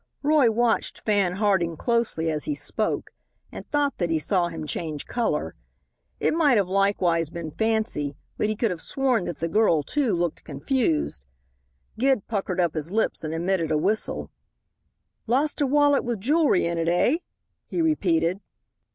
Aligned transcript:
Roy 0.23 0.49
watched 0.49 0.99
Fan 0.99 1.33
Harding 1.33 1.77
closely 1.77 2.31
as 2.31 2.45
he 2.45 2.55
spoke 2.55 3.11
and 3.51 3.69
thought 3.69 3.99
that 3.99 4.09
he 4.09 4.17
saw 4.17 4.47
him 4.47 4.65
change 4.65 5.05
color. 5.05 5.53
It 6.19 6.33
might 6.33 6.57
have 6.57 6.67
likewise 6.67 7.29
been 7.29 7.51
fancy, 7.51 8.15
but 8.35 8.49
he 8.49 8.55
could 8.55 8.71
have 8.71 8.81
sworn 8.81 9.25
that 9.25 9.37
the 9.37 9.47
girl, 9.47 9.83
too, 9.83 10.15
looked 10.15 10.43
confused. 10.43 11.23
Gid 11.99 12.27
puckered 12.27 12.59
up 12.59 12.73
his 12.73 12.91
lips 12.91 13.23
and 13.23 13.31
emitted 13.31 13.69
a 13.69 13.77
whistle. 13.77 14.31
"Lost 15.27 15.61
a 15.61 15.67
wallet 15.67 16.03
with 16.03 16.19
jewelry 16.19 16.65
in 16.65 16.79
it, 16.79 16.87
eh?" 16.87 17.17
he 17.67 17.79
repeated. 17.79 18.39